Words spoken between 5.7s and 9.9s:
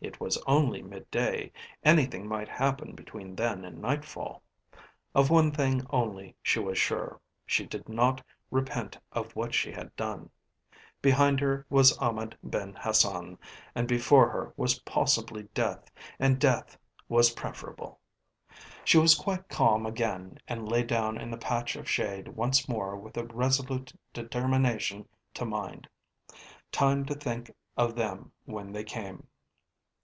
only she was sure, she did not repent of what she